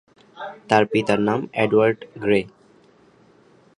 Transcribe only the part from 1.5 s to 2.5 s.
Edward grey.